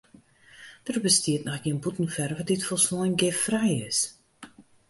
[0.87, 3.99] Der bestiet noch gjin bûtenferve dy't folslein giffrij is.